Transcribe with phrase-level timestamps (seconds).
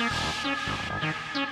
[0.00, 0.10] よっ
[0.48, 1.49] よっよっよっ。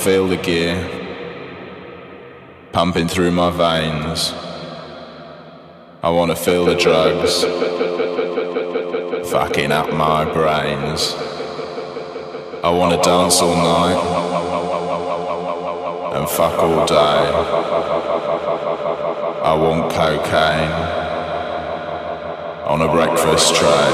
[0.00, 0.74] Feel the gear
[2.72, 4.32] pumping through my veins.
[6.02, 7.44] I wanna feel the drugs
[9.30, 11.14] fucking up my brains.
[12.64, 14.00] I wanna dance all night
[16.16, 17.20] and fuck all day.
[19.44, 20.72] I want cocaine
[22.66, 23.92] on a breakfast tray.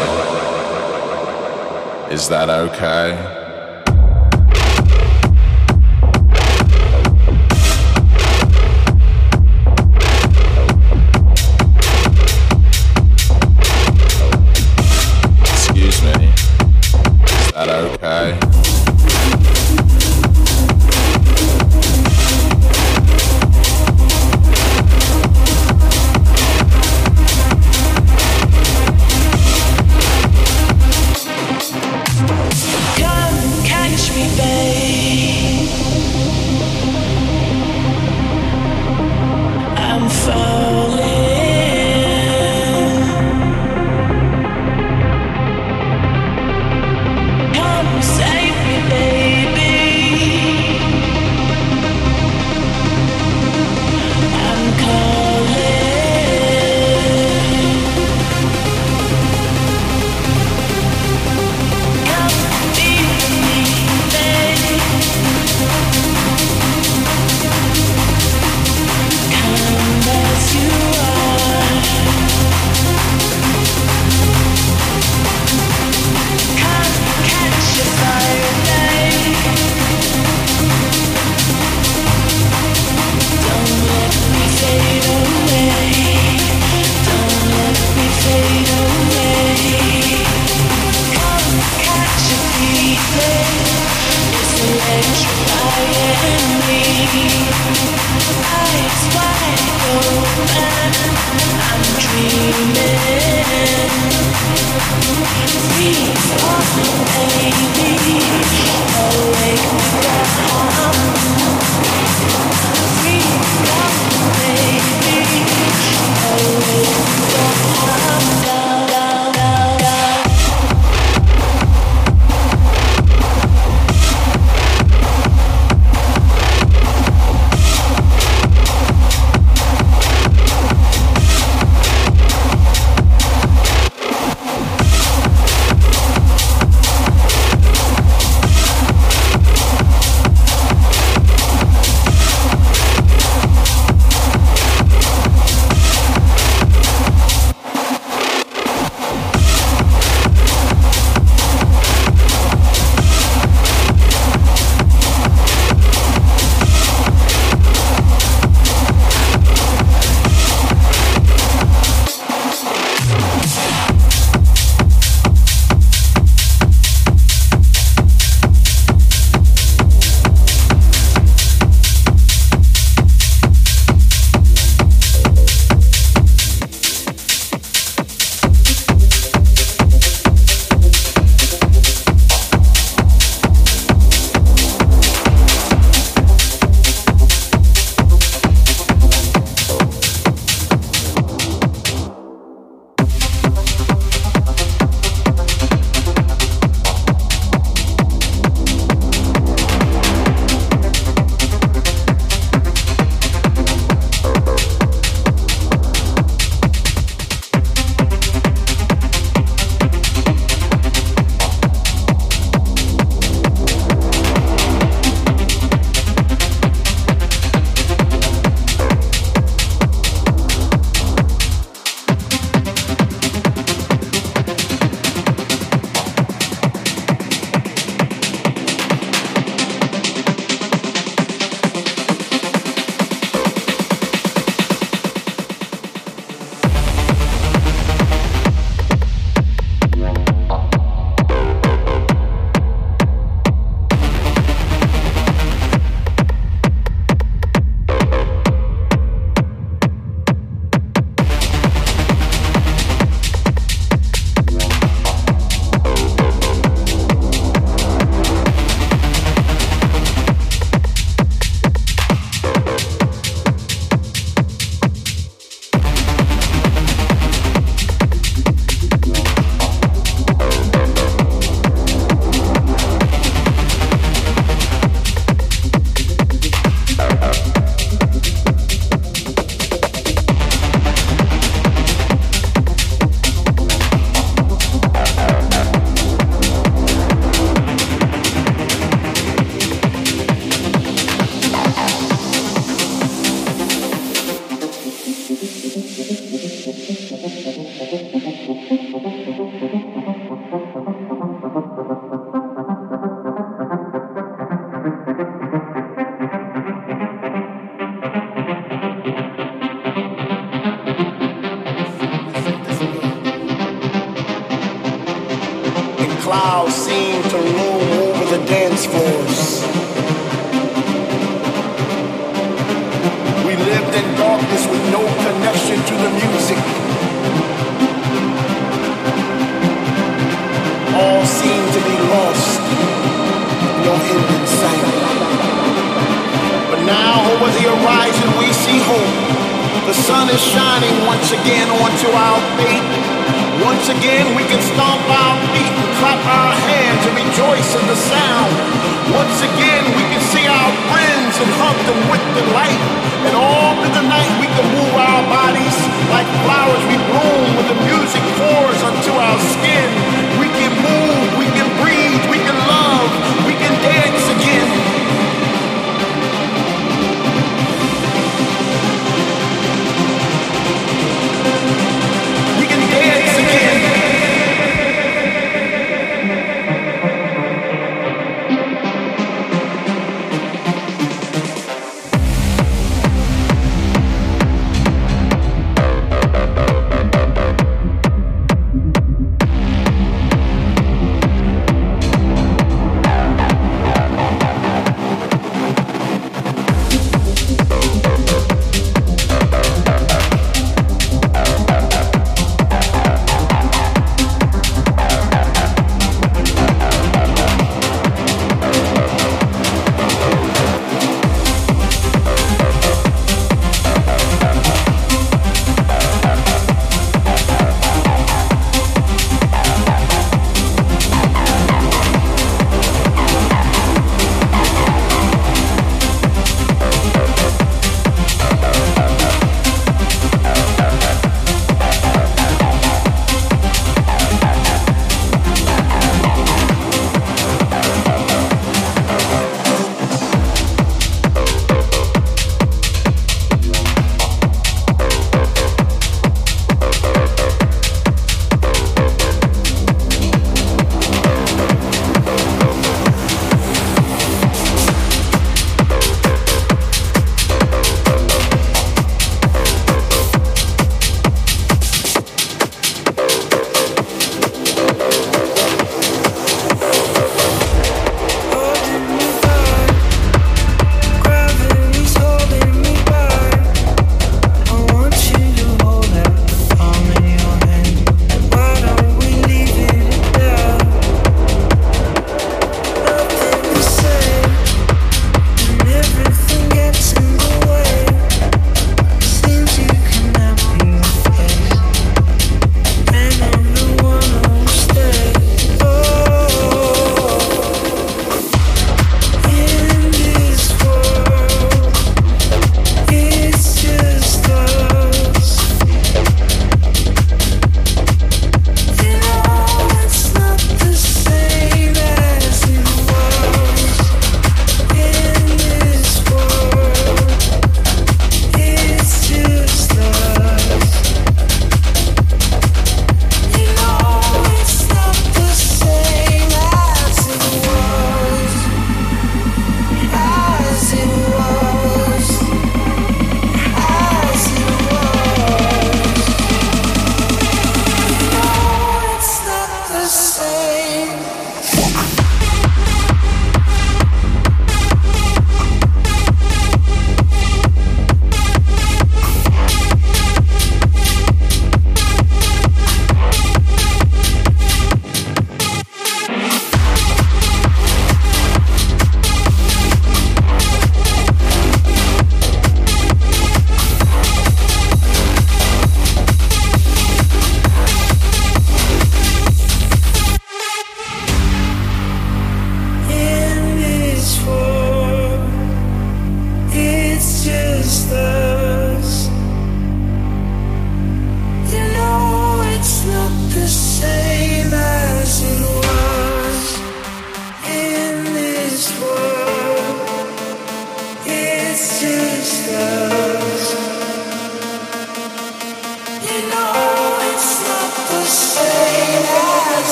[2.14, 3.35] Is that okay?